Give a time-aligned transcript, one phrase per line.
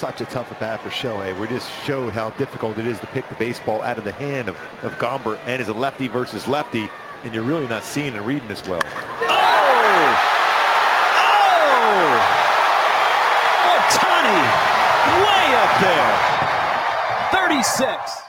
[0.00, 1.38] such a tough at bat for Shohei.
[1.38, 4.48] We just showed how difficult it is to pick the baseball out of the hand
[4.48, 6.88] of, of Gomber and as a lefty versus lefty,
[7.22, 8.80] and you're really not seeing and reading as well.
[8.82, 10.16] Oh!
[11.18, 12.16] Oh!
[13.76, 14.40] Ohtani
[15.20, 16.16] way up there.
[17.50, 18.22] 36.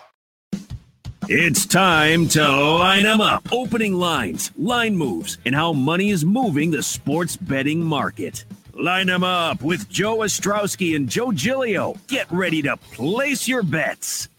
[1.29, 3.47] It's time to line them up.
[3.53, 8.43] Opening lines, line moves, and how money is moving the sports betting market.
[8.73, 11.95] Line them up with Joe Ostrowski and Joe Giglio.
[12.07, 14.29] Get ready to place your bets.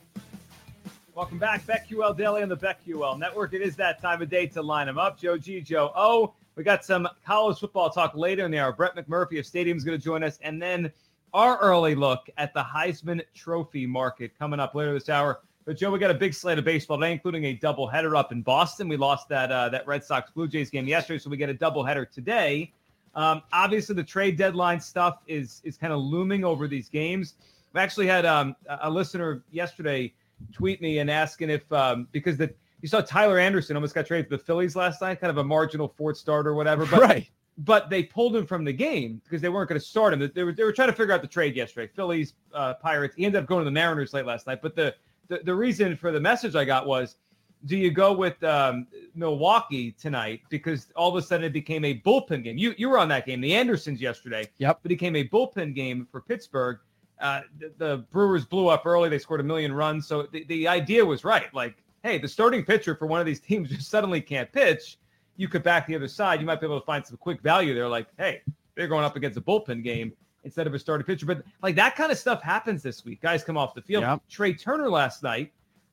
[1.14, 3.52] Welcome back, BetQL Daily on the BetQL Network.
[3.52, 5.20] It is that time of day to line them up.
[5.20, 6.32] Joe G, Joe O.
[6.56, 8.72] We got some college football talk later in the hour.
[8.72, 10.90] Brett McMurphy of Stadium is going to join us, and then
[11.34, 15.40] our early look at the Heisman Trophy market coming up later this hour.
[15.66, 18.40] But Joe, we got a big slate of baseball today, including a doubleheader up in
[18.40, 18.88] Boston.
[18.88, 21.54] We lost that uh, that Red Sox Blue Jays game yesterday, so we get a
[21.54, 22.72] doubleheader today.
[23.14, 27.34] Um, obviously, the trade deadline stuff is is kind of looming over these games.
[27.72, 30.12] We actually had um, a listener yesterday
[30.52, 34.28] tweet me and asking if um, because the you saw Tyler Anderson almost got traded
[34.30, 36.84] to the Phillies last night, kind of a marginal fourth starter or whatever.
[36.84, 37.30] But, right.
[37.58, 40.30] But they pulled him from the game because they weren't going to start him.
[40.34, 41.90] They were they were trying to figure out the trade yesterday.
[41.94, 43.14] Phillies, uh, Pirates.
[43.14, 44.60] He ended up going to the Mariners late last night.
[44.62, 44.94] But the,
[45.28, 47.16] the the reason for the message I got was
[47.66, 52.00] do you go with um, Milwaukee tonight because all of a sudden it became a
[52.00, 52.58] bullpen game?
[52.58, 54.48] You you were on that game, the Andersons yesterday.
[54.58, 54.80] Yep.
[54.82, 56.78] But it became a bullpen game for Pittsburgh.
[57.20, 59.08] Uh, the, the, Brewers blew up early.
[59.08, 60.08] They scored a million runs.
[60.08, 61.54] So the, the idea was right.
[61.54, 64.98] Like, hey, the starting pitcher for one of these teams just suddenly can't pitch.
[65.36, 66.40] You could back the other side.
[66.40, 67.88] You might be able to find some quick value there.
[67.88, 68.42] Like, hey,
[68.74, 71.26] they're going up against a bullpen game instead of a starting pitcher.
[71.26, 73.20] But like that kind of stuff happens this week.
[73.20, 74.02] Guys come off the field.
[74.02, 74.22] Yep.
[74.28, 75.52] Trea Turner last night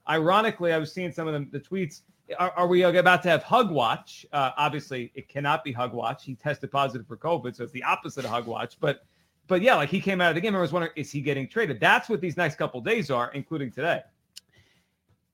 [0.09, 2.01] Ironically, I was seeing some of them, the tweets.
[2.37, 4.25] Are, are we about to have Hug Watch?
[4.31, 6.25] Uh, obviously, it cannot be Hug Watch.
[6.25, 8.77] He tested positive for COVID, so it's the opposite of Hug Watch.
[8.79, 9.05] But,
[9.47, 10.55] but yeah, like he came out of the game.
[10.55, 11.79] I was wondering, is he getting traded?
[11.79, 14.01] That's what these next couple days are, including today.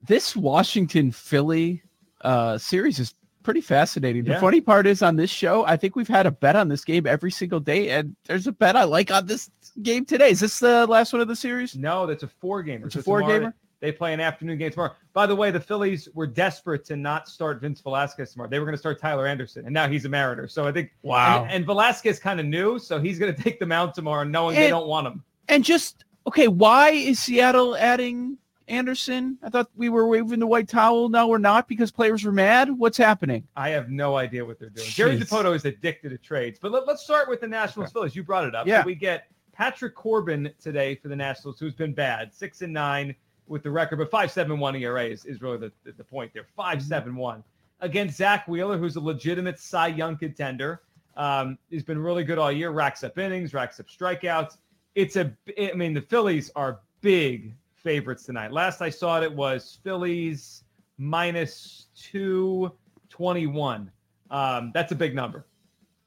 [0.06, 1.82] This Washington Philly
[2.22, 4.24] uh, series is pretty fascinating.
[4.24, 4.40] The Yeah.
[4.40, 7.06] funny part is on this show, I think we've had a bet on this game
[7.06, 9.50] every single day, and there's a bet I like on this
[9.82, 10.30] game today.
[10.30, 11.76] Is this the last one of the series?
[11.76, 12.86] No, that's a four gamer.
[12.86, 13.54] It's a four-gamer?
[13.86, 14.96] They play an afternoon game tomorrow.
[15.12, 18.50] By the way, the Phillies were desperate to not start Vince Velasquez tomorrow.
[18.50, 20.48] They were going to start Tyler Anderson, and now he's a Mariner.
[20.48, 21.44] So I think Wow.
[21.44, 24.56] And, and Velasquez kind of knew, so he's going to take them out tomorrow, knowing
[24.56, 25.22] they don't want him.
[25.46, 29.38] And just okay, why is Seattle adding Anderson?
[29.40, 31.08] I thought we were waving the white towel.
[31.08, 32.68] Now we're not because players were mad.
[32.76, 33.46] What's happening?
[33.54, 34.88] I have no idea what they're doing.
[34.88, 35.28] Jerry Jeez.
[35.28, 36.58] Dipoto is addicted to trades.
[36.60, 38.16] But let, us start with the Nationals Phillies.
[38.16, 38.66] You brought it up.
[38.66, 38.82] Yeah.
[38.82, 43.14] So we get Patrick Corbin today for the Nationals, who's been bad, six and nine
[43.48, 46.46] with the record, but five seven one ERA is, is really the, the, point there.
[46.56, 47.42] Five seven one
[47.80, 50.82] against Zack Wheeler, who's a legitimate Cy Young contender.
[51.16, 52.70] Um, he's been really good all year.
[52.70, 54.58] Racks up innings, racks up strikeouts.
[54.94, 55.32] It's a.
[55.58, 58.52] I mean, the Phillies are big favorites tonight.
[58.52, 60.64] Last I saw it, it was Phillies
[60.98, 62.72] minus two
[63.08, 63.90] twenty one.
[64.30, 65.46] Um, that's a big number.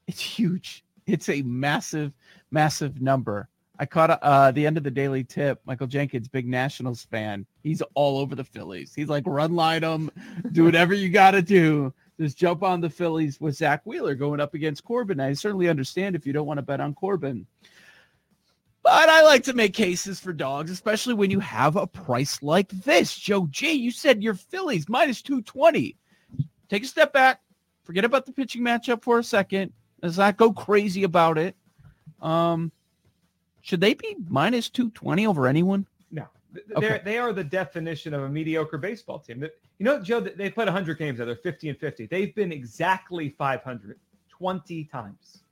[0.06, 0.84] It's huge.
[1.06, 2.12] It's a massive,
[2.50, 3.48] massive number.
[3.80, 5.58] I caught uh, the end of the daily tip.
[5.64, 7.46] Michael Jenkins, big Nationals fan.
[7.62, 8.92] He's all over the Phillies.
[8.94, 10.10] He's like, run line them,
[10.52, 11.94] do whatever you got to do.
[12.20, 15.18] Just jump on the Phillies with Zack Wheeler going up against Corbin.
[15.18, 17.46] I certainly understand if you don't want to bet on Corbin.
[18.82, 22.68] But I like to make cases for dogs, especially when you have a price like
[22.68, 23.16] this.
[23.16, 25.96] Joe G, you said your Phillies minus 220.
[26.68, 27.40] Take a step back.
[27.84, 29.72] Forget about the pitching matchup for a second.
[30.02, 31.56] Let's not go crazy about it.
[32.20, 32.72] Um,
[33.62, 35.86] should they be minus 220 over anyone?
[36.10, 36.26] No,
[36.76, 36.88] Okay.
[36.88, 39.42] they're they are the definition of a mediocre baseball team.
[39.78, 41.24] You know, Joe, they played 100 games now.
[41.24, 42.06] They're 50 and 50.
[42.06, 43.98] They've been exactly 500
[44.40, 45.42] 20 times.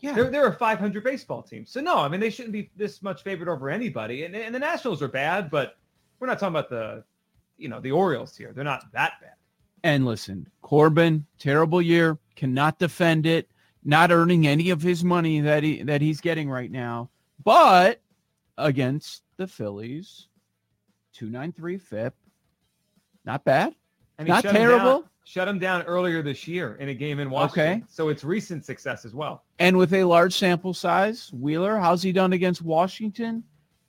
[0.00, 0.14] Yeah.
[0.14, 1.64] They're, they're a 500 baseball team.
[1.64, 4.24] So, no, I mean, they shouldn't be this much favored over anybody.
[4.24, 5.76] And, and the Nationals are bad, but
[6.18, 7.04] we're not talking about the,
[7.56, 8.52] you know, the Orioles here.
[8.52, 9.34] They're not that bad.
[9.84, 13.48] And listen, Corbin, terrible year, cannot defend it,
[13.84, 17.10] not earning any of his money that he that he's getting right now.
[17.44, 18.00] But
[18.58, 20.28] against the Phillies,
[21.14, 22.14] 293 FIP,
[23.24, 23.74] not bad.
[24.18, 25.00] And Not terrible.
[25.02, 27.78] down- shut him down earlier this year in a game in Washington.
[27.78, 27.84] Okay.
[27.88, 29.44] So it's recent success as well.
[29.58, 33.42] And with a large sample size, Wheeler, how's he done against Washington?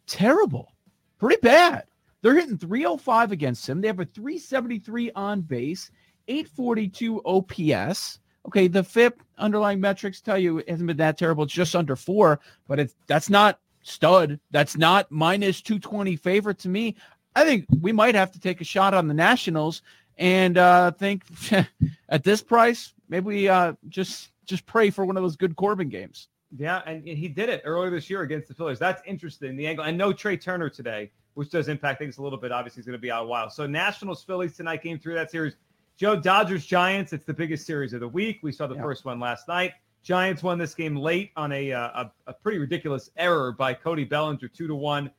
[0.08, 0.72] Terrible.
[1.20, 1.86] Pretty bad.
[2.22, 3.82] They're hitting 305 against him.
[3.82, 5.92] They have a 373 on base,
[6.28, 8.20] 842 OPS.
[8.48, 11.44] Okay, the FIP underlying metrics tell you it hasn't been that terrible.
[11.44, 14.40] It's just under four, but it's that's not stud.
[14.52, 16.96] That's not minus 220 favorite to me.
[17.36, 19.82] I think we might have to take a shot on the Nationals
[20.18, 21.24] and uh, think
[22.10, 25.90] at this price, maybe we uh, just just pray for one of those good Corbin
[25.90, 26.28] games.
[26.56, 28.78] Yeah, and he did it earlier this year against the Phillies.
[28.78, 29.56] That's interesting.
[29.56, 32.52] The angle, and no Trea Turner today, which does impact things a little bit.
[32.52, 33.50] Obviously, he's going to be out a while.
[33.50, 35.56] So Nationals Phillies tonight, game three of that series.
[35.98, 37.14] Joe Dodgers Giants.
[37.14, 38.40] It's the biggest series of the week.
[38.42, 38.82] We saw the Yeah.
[38.82, 39.74] first one last night.
[40.02, 44.04] Giants won this game late on a, uh, a a pretty ridiculous error by Cody
[44.04, 45.10] Bellinger, two to one.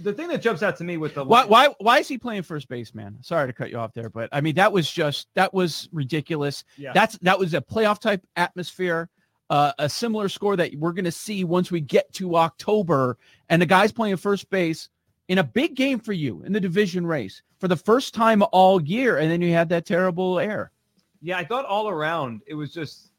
[0.00, 2.42] The thing that jumps out to me with the Why, why, why is he playing
[2.42, 3.16] first base, man?
[3.22, 6.64] Sorry to cut you off there, but I mean that was just that was ridiculous.
[6.76, 6.92] Yeah.
[6.92, 9.08] That's that was a playoff type atmosphere,
[9.48, 13.16] uh, a similar score that we're going to see once we get to October,
[13.48, 14.88] and the guy's playing first base
[15.28, 18.80] in a big game for you in the division race for the first time all
[18.82, 20.70] year, and then you had that terrible error.
[21.20, 23.10] Yeah, I thought all around it was just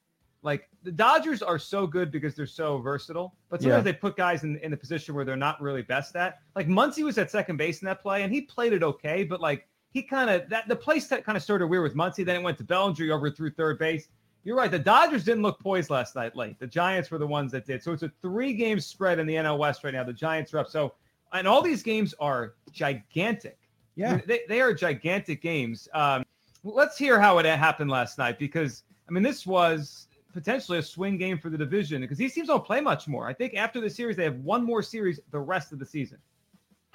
[0.43, 3.91] like the Dodgers are so good because they're so versatile, but sometimes Yeah.
[3.91, 6.39] they put guys in, in the position where they're not really best at.
[6.55, 9.41] Like Muncy was at second base in that play, and he played it okay, but
[9.41, 12.23] like he kind of that the play set kind of started weird with Muncy.
[12.25, 14.07] Then it went to Bellinger over through third base.
[14.43, 14.71] You're right.
[14.71, 16.57] The Dodgers didn't look poised last night late.
[16.59, 17.83] The Giants were the ones that did.
[17.83, 20.05] So it's a three game spread in the NL West right now.
[20.05, 20.69] The Giants are up.
[20.69, 20.93] So
[21.33, 23.57] and all these games are gigantic.
[23.95, 25.87] Yeah, They, they are gigantic games.
[25.93, 26.23] Um,
[26.63, 31.17] let's hear how it happened last night because, I mean, this was potentially a swing
[31.17, 33.27] game for the division because these teams don't play much more.
[33.27, 36.19] I think after the series, they have one more series the rest of the season.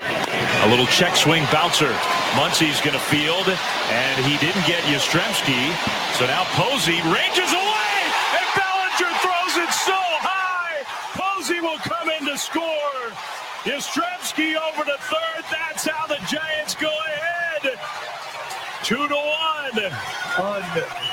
[0.00, 1.90] A little check swing bouncer.
[2.34, 3.46] Muncy's going to field,
[3.90, 5.74] and he didn't get Yastrzemski.
[6.18, 7.94] So now Posey ranges away,
[8.34, 10.82] and Bellinger throws it so high.
[11.18, 12.62] Posey will come in to score.
[13.64, 15.44] Yastrzemski over to third.
[15.50, 17.78] That's how the Giants go ahead.
[18.82, 19.92] Two to one.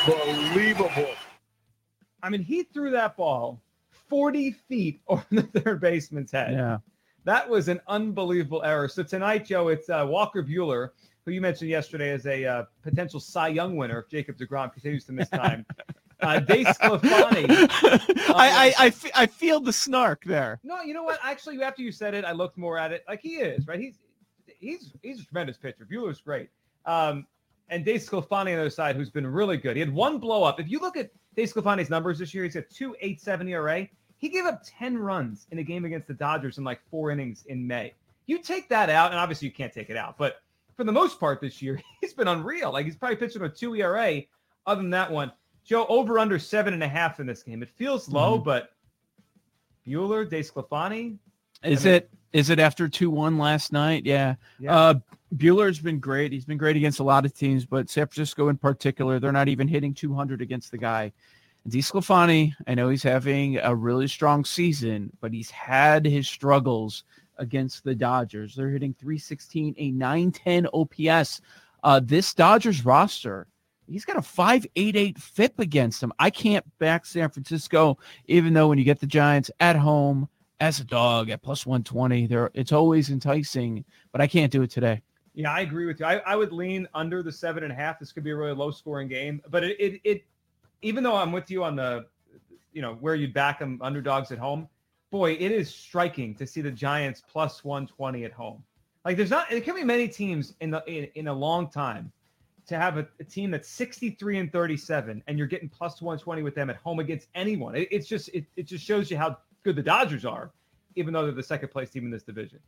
[0.07, 1.13] Unbelievable.
[2.24, 3.62] I mean, he threw that ball
[4.10, 6.54] 40 feet over the third baseman's head.
[6.54, 6.78] Yeah.
[7.25, 8.88] That was an unbelievable error.
[8.88, 10.90] So tonight, Joe, it's uh, Walker Buehler,
[11.25, 15.06] who you mentioned yesterday as a uh, potential Cy Young winner if Jacob deGrom continues
[15.06, 15.66] to miss time.
[16.21, 17.48] uh, DeSclafani.
[18.36, 20.60] I, I, I, fe- I feel the snark there.
[20.63, 21.19] No, you know what?
[21.24, 23.04] Actually, after you said it, I looked more at it.
[23.07, 23.80] Like he is, right?
[23.80, 24.00] He's
[24.60, 25.88] he's he's a tremendous pitcher.
[25.89, 26.50] Buehler's great.
[26.86, 27.25] Um,
[27.69, 29.75] and DeSclafani on the other side, who's been really good.
[29.75, 30.60] He had one blow up.
[30.60, 33.88] If you look at DeSclafani's numbers this year, he's got two eight seven ERA.
[34.18, 37.45] He gave up 10 runs in a game against the Dodgers in like four innings
[37.48, 37.94] in May.
[38.25, 40.42] You take that out, and obviously you can't take it out, but
[40.75, 42.74] for the most part this year, he's been unreal.
[42.74, 44.21] Like he's probably pitching with two ERA.
[44.66, 45.31] Other than that one,
[45.69, 47.62] Joe over under seven and a half in this game.
[47.62, 48.44] It feels low, Mhm.
[48.44, 48.71] but
[49.88, 51.18] Buehler, De Sclafani,
[51.63, 54.04] Is I mean- it is it after two one last night?
[54.06, 54.33] Yeah.
[54.60, 54.75] Yeah.
[54.75, 54.94] Uh
[55.36, 56.31] Buehler's been great.
[56.31, 59.48] He's been great against a lot of teams, but San Francisco in particular, they're not
[59.48, 61.12] even hitting 200 against the guy.
[61.68, 67.04] DeSclafani, I know he's having a really strong season, but he's had his struggles
[67.38, 68.56] against the Dodgers.
[68.56, 71.42] They're hitting 316, a 910 OPS.
[71.83, 73.45] Uh, this Dodgers roster,
[73.90, 76.14] he's got a 588 FIP against him.
[76.20, 77.98] I can't back San Francisco,
[78.28, 82.28] even though when you get the Giants at home as a dog at plus 120,
[82.28, 85.02] there it's always enticing, but I can't do it today.
[85.34, 86.06] Yeah, I agree with you.
[86.06, 88.00] I, I would lean under the seven and a half.
[88.00, 90.24] This could be a really low scoring game, but it, it, it
[90.82, 92.06] even though I'm with you on the,
[92.74, 94.68] you know, where you'd back them underdogs at home,
[95.12, 98.64] boy, it is striking to see the Giants plus 120 at home.
[99.06, 102.12] Like there's not, there can be many teams in the in, in a long time
[102.69, 106.56] to have a, a team that's 63 and 37, and you're getting plus 120 with
[106.56, 107.75] them at home against anyone.
[107.75, 110.51] It, it's just it, it just shows you how good the Dodgers are,
[110.95, 112.60] even though they're the second place team in this division.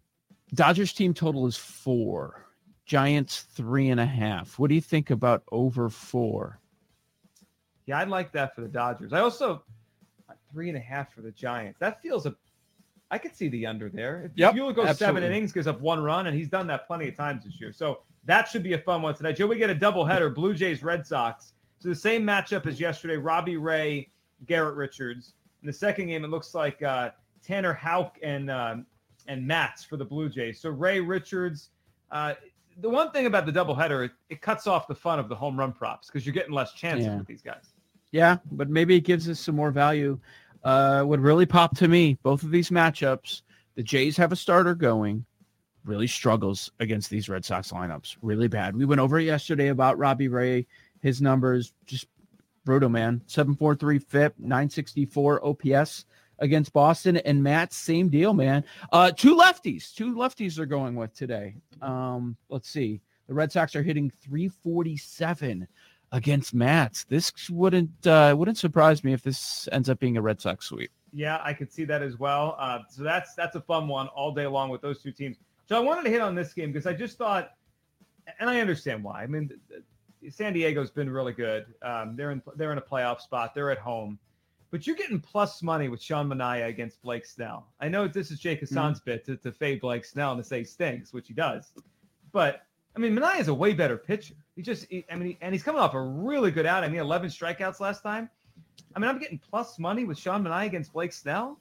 [0.54, 2.48] Dodgers team total is four.
[2.86, 4.60] Giants three and a half.
[4.60, 6.60] What do you think about over four?
[7.86, 9.14] Yeah, I'd like that for the Dodgers.
[9.14, 9.64] I also
[10.28, 11.80] uh, three and a half for the Giants.
[11.80, 12.36] That feels a.
[13.12, 14.24] I could see the under there.
[14.26, 17.08] If Yep, Buehler goes seven innings, gives up one run, and he's done that plenty
[17.08, 17.72] of times this year.
[17.72, 19.34] So that should be a fun one tonight.
[19.34, 21.54] Joe, we get a doubleheader: Blue Jays, Red Sox.
[21.80, 24.10] So the same matchup as yesterday: Robbie Ray,
[24.46, 25.34] Garrett Richards.
[25.64, 27.12] In the second game, it looks like uh,
[27.46, 28.86] Tanner Houck and um,
[29.28, 30.60] and Matz for the Blue Jays.
[30.60, 31.70] So Ray Richards.
[32.12, 32.34] Uh,
[32.80, 35.58] the one thing about the doubleheader, it, it cuts off the fun of the home
[35.60, 37.18] run props because you're getting less chances Yeah.
[37.18, 37.74] with these guys.
[38.12, 40.20] Yeah, but maybe it gives us some more value.
[40.64, 43.42] Uh, what really popped to me, both of these matchups,
[43.76, 45.26] the Jays have a starter going,
[45.86, 48.76] really struggles against these Red Sox lineups, really bad.
[48.76, 50.68] We went over it yesterday about Robbie Ray,
[51.02, 52.08] his numbers, just
[52.66, 53.22] brutal, man.
[53.28, 56.06] 743 FIP, 964 OPS
[56.40, 57.18] against Boston.
[57.18, 58.64] And Matt, same deal, man.
[58.92, 61.56] Uh, two lefties, two lefties are going with today.
[61.82, 63.02] Um, let's see.
[63.28, 65.68] The Red Sox are hitting 347
[66.12, 67.06] against Matz.
[67.06, 70.92] This wouldn't uh, wouldn't surprise me if this ends up being a Red Sox sweep.
[71.14, 72.56] Yeah, I could see that as well.
[72.60, 75.38] Uh, so that's that's a fun one all day long with those two teams.
[75.72, 77.52] So I wanted to hit on this game because I just thought,
[78.42, 79.24] and I understand why.
[79.24, 79.50] I mean,
[80.30, 81.66] San Diego's been really good.
[81.82, 83.56] Um, they're in they're in a playoff spot.
[83.56, 84.20] They're at home,
[84.70, 87.68] but you're getting plus money with Sean Manaea against Blake Snell.
[87.80, 89.12] I know this is Jake Hassan's Mm-hmm.
[89.12, 91.72] bit to, to fade Blake Snell and to say he stinks, which he does.
[92.34, 92.64] But
[92.94, 94.34] I mean, Manaea is a way better pitcher.
[94.58, 96.84] He just, he- I mean, he, and he's coming off a really good out.
[96.84, 98.30] I mean, 11 strikeouts last time.
[98.94, 101.58] I mean, I'm getting plus money with Sean Manaea against Blake Snell.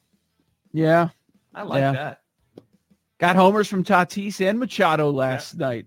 [0.72, 1.10] Yeah.
[1.54, 1.92] I like Yeah.
[1.92, 2.22] that.
[3.20, 5.86] Got homers from Tatis and Machado last night.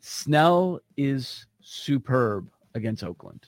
[0.00, 3.44] Snell is superb against Oakland.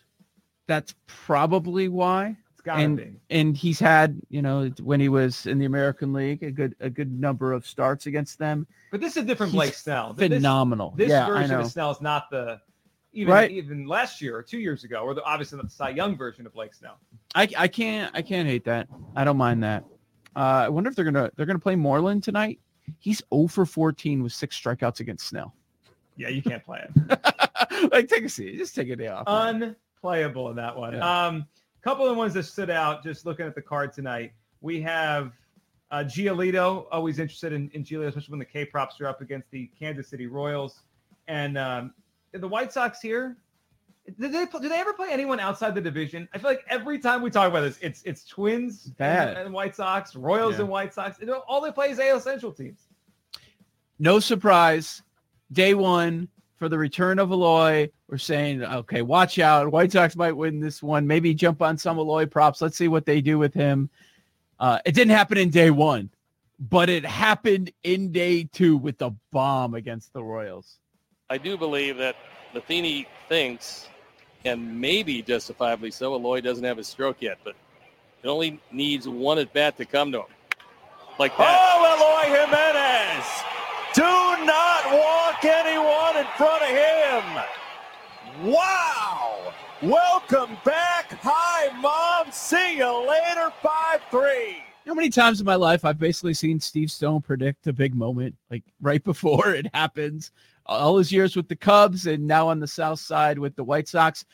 [0.67, 2.37] That's probably why.
[2.67, 3.13] And be.
[3.29, 6.89] and he's had, you know, when he was in the American League, a good a
[6.89, 8.67] good number of starts against them.
[8.91, 10.15] But this is a different He's Blake Snell.
[10.15, 10.95] Th- This, Phenomenal.
[10.97, 12.59] this yeah, version of Snell is not the
[13.13, 13.51] even Right.
[13.51, 16.55] even last year or two years ago, or the obviously the Cy Young version of
[16.55, 16.97] Blake Snell.
[17.35, 18.89] I I can't I can't hate that.
[19.15, 19.85] I don't mind that.
[20.37, 22.61] Uh, I wonder if they're gonna they're gonna play Moreland tonight.
[22.99, 25.55] He's 0 for 14 with six strikeouts against Snell.
[26.17, 27.91] Yeah, you can't play it.
[27.93, 29.27] like take a seat, just take a day off.
[29.27, 29.77] man.
[30.03, 30.95] Unplayable in that one.
[30.95, 31.27] Yeah.
[31.27, 31.47] Um,
[31.85, 34.33] couple of the ones that stood out just looking at the card tonight.
[34.63, 35.33] We have
[35.91, 39.51] uh, Giolito, always interested in, in Giolito, especially when the K props are up against
[39.51, 40.81] the Kansas City Royals.
[41.29, 41.93] And um,
[42.33, 43.37] the White Sox here,
[44.19, 46.29] did they do they ever play anyone outside the division?
[46.35, 49.29] I feel like every time we talk about this, it's it's Twins Bad.
[49.31, 50.61] And, and White Sox, Royals Yeah.
[50.61, 51.19] and White Sox.
[51.21, 52.81] You All they play is AL Central teams.
[53.99, 55.03] no surprise.
[55.53, 57.91] Day one for the return of Eloy.
[58.09, 59.71] We're saying, okay, watch out.
[59.73, 61.07] White Sox might win this one.
[61.07, 62.61] Maybe jump on some Eloy props.
[62.61, 63.89] Let's see what they do with him.
[64.61, 66.11] Uh, it didn't happen in day one,
[66.59, 70.79] but it happened in day two with the bomb against the Royals.
[71.31, 72.17] I do believe that
[72.55, 73.89] Matheny thinks,
[74.45, 77.55] and maybe justifiably so, Eloy doesn't have his stroke yet, but
[78.23, 80.27] it only needs one at bat to come to him.
[81.19, 81.59] Like that.
[81.61, 83.27] Oh, Eloy Jimenez!
[83.95, 88.53] Do not walk anyone in front of him!
[88.53, 89.53] Wow!
[89.83, 91.13] Welcome back.
[91.23, 92.33] Hi, Mom.
[92.33, 93.53] See you later.
[93.63, 94.21] 5 3.
[94.21, 97.73] You know how many times in my life I've basically seen Steve Stone predict a
[97.73, 100.33] big moment like right before it happens.
[100.67, 103.89] All his years with the Cubs and now on the South Side with the White
[103.89, 104.25] Sox,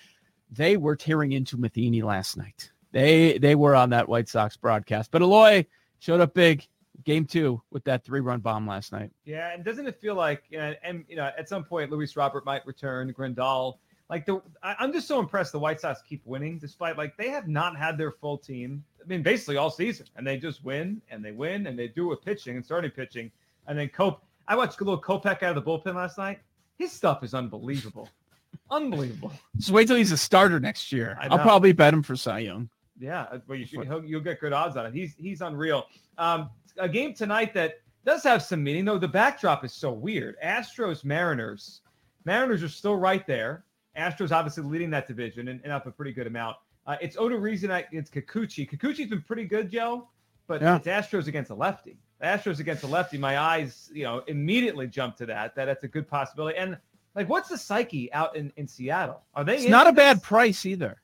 [0.51, 2.71] they were tearing into Matheny last night.
[2.93, 5.67] They they were on that White Sox broadcast, but Eloy
[5.99, 6.67] showed up big
[7.05, 9.11] game two with that three run bomb last night.
[9.25, 12.45] Yeah, and doesn't it feel like, and, and you know, at some point, Luis Robert
[12.45, 13.79] might return, Grandal.
[14.09, 15.53] Like the, I, I'm just so impressed.
[15.53, 18.85] The White Sox keep winning, despite like they have not had their full team.
[19.03, 22.07] I mean, basically all season, and they just win and they win and they do
[22.07, 23.31] it with pitching and starting pitching,
[23.67, 24.23] and then Cope.
[24.51, 26.41] I watched a little Kopech out of the bullpen last night.
[26.77, 28.09] His stuff is unbelievable,
[28.71, 29.33] unbelievable.
[29.57, 31.17] Just wait till he's a starter next year.
[31.21, 32.69] I I'll probably bet him for Cy Young.
[32.99, 34.93] Yeah, uh, well, you should, he'll, you'll get good odds on it.
[34.93, 35.87] He's he's unreal.
[36.19, 38.99] Um, a game tonight that does have some meaning, though.
[38.99, 40.35] The backdrop is so weird.
[40.45, 41.83] Astros, Mariners.
[42.25, 43.65] Mariners are still right there.
[43.97, 46.57] Astros obviously leading that division and, and up a pretty good amount.
[46.89, 48.69] Uh, it's Odorizzi against Kikuchi.
[48.69, 50.09] Kikuchi's been pretty good, Joe,
[50.49, 50.77] but Yeah.
[50.77, 51.99] it's Astros against a lefty.
[52.23, 53.19] Astros against a lefty.
[53.19, 55.55] My eyes, you know, immediately jump to that.
[55.55, 56.59] That that's a good possibility.
[56.59, 56.77] And
[57.15, 59.23] like, what's the psyche out in in Seattle?
[59.35, 59.57] Are they?
[59.57, 61.01] It's not a bad price either.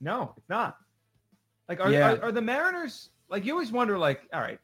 [0.00, 0.76] No, it's not.
[1.68, 2.12] Like, are, Yeah.
[2.12, 3.96] are, are the Mariners like you always wonder?
[3.96, 4.58] Like, all right,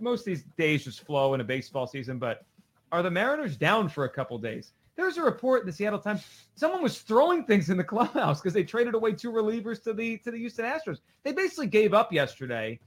[0.00, 2.44] most of these days just flow in a baseball season, but
[2.92, 4.72] are the Mariners down for a couple days?
[4.96, 6.24] There's a report in the Seattle Times.
[6.54, 10.16] Someone was throwing things in the clubhouse because they traded away two relievers to the
[10.18, 11.00] to the Houston Astros.
[11.22, 12.80] They basically gave up yesterday,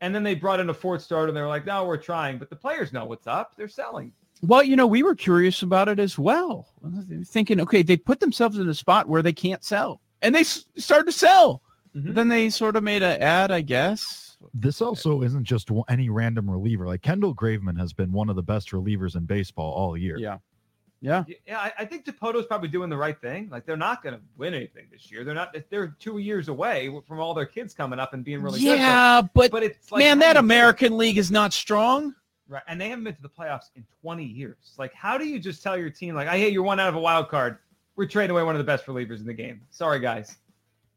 [0.00, 1.28] and then they brought in a fourth starter.
[1.28, 3.54] and They were like, "No, we're trying," but the players know what's up.
[3.56, 4.12] They're selling.
[4.42, 6.68] Well, you know, we were curious about it as well.
[7.24, 10.00] Thinking, okay, they put themselves in a spot where they can't sell.
[10.22, 11.62] And they s- started to sell.
[11.96, 12.14] Mhm.
[12.14, 14.36] Then they sort of made an ad, I guess.
[14.52, 16.86] This also isn't just any random reliever.
[16.86, 20.18] Like Kendall Graveman has been one of the best relievers in baseball all year.
[20.18, 20.38] Yeah.
[21.04, 21.24] Yeah.
[21.46, 23.50] Yeah, I, I think Dipoto's probably doing the right thing.
[23.50, 25.22] Like they're not going to win anything this year.
[25.22, 25.54] They're not.
[25.68, 28.78] They're two years away from all their kids coming up and being really good.
[28.78, 30.38] yeah, but, But, it's like man, that?
[30.38, 32.14] American League is not strong.
[32.48, 32.62] right?
[32.68, 34.56] And they haven't been to the playoffs in 20 years.
[34.78, 36.94] Like, how do you just tell your team, like, "I hey, you're one out of
[36.94, 37.58] a wild card.
[37.96, 39.60] We're trading away one of the best relievers in the game.
[39.70, 40.38] Sorry, guys."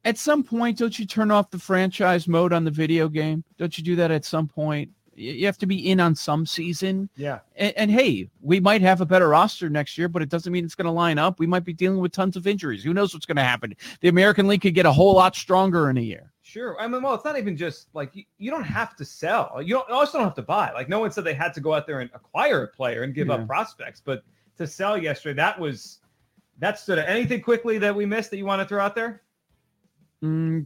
[0.06, 3.44] At some point, don't you turn off the franchise mode on the video game?
[3.58, 4.90] Don't you do that at some point?
[5.18, 7.10] You have to be in on some season.
[7.16, 7.40] Yeah.
[7.56, 10.64] And, and hey, we might have a better roster next year, but it doesn't mean
[10.64, 11.40] it's going to line up.
[11.40, 12.84] We might be dealing with tons of injuries.
[12.84, 13.74] Who knows what's going to happen?
[14.02, 16.32] The American League could get a whole lot stronger in a year.
[16.44, 16.80] Sure.
[16.80, 19.60] I mean, well, it's not even just like you, you don't have to sell.
[19.62, 20.72] You don't also don't have to buy.
[20.72, 23.14] Like no one said they had to go out there and acquire a player and
[23.14, 23.34] give Yeah.
[23.34, 24.24] up prospects, but
[24.58, 26.00] to sell yesterday, that was
[26.60, 27.00] that stood.
[27.00, 29.22] Anything quickly that we missed that you want to throw out there?
[30.24, 30.66] Mm,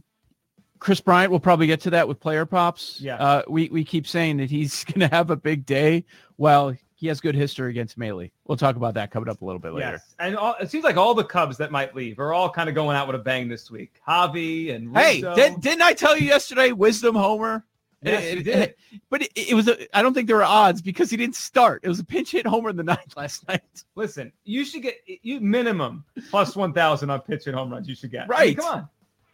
[0.82, 3.00] Kris Bryant will probably get to that with player props.
[3.00, 3.14] Yeah.
[3.16, 6.04] Uh, we, we keep saying that he's going to have a big day.
[6.38, 8.30] Well, he has good history against Mahle.
[8.48, 9.92] We'll talk about that coming up a little bit later.
[9.92, 12.68] Yes, and all, it seems like all the Cubs that might leave are all kind
[12.68, 14.00] of going out with a bang this week.
[14.08, 15.34] Javi and Hey, Rizzo.
[15.36, 16.72] did, didn't I tell you yesterday?
[16.72, 17.64] Wisdom Homer.
[18.02, 18.74] Yes, It- you it- did.
[19.10, 19.68] but it, it was.
[19.68, 21.80] A, I don't think there were odds because he didn't start.
[21.84, 23.62] It was a pinch hit homer in the ninth last night.
[23.94, 27.88] Listen, you should get you minimum plus one thousand on pitch and home runs.
[27.88, 28.56] You should get I mean, Right.
[28.58, 28.88] come on,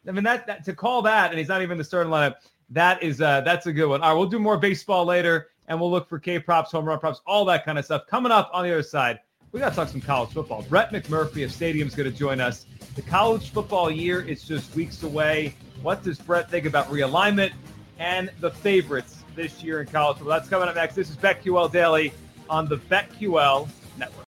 [0.07, 2.37] I mean that, that to call that, and he's not even the starting lineup.
[2.71, 4.02] That is uh that's a good one.
[4.02, 6.99] All right, we'll do more baseball later, and we'll look for K props, home run
[6.99, 9.21] props, all that kind of stuff coming up on the other side.
[9.52, 10.62] We got to talk some college football.
[10.69, 12.67] Brett McMurphy of Stadium's going to join us.
[12.97, 15.55] The college football year is just weeks away.
[15.81, 17.52] What does Brett think about realignment
[17.99, 20.37] and the favorites this year in college football?
[20.37, 20.95] That's coming up next.
[20.95, 22.12] This is BetQL Daily
[22.50, 24.26] on the BetQL Network.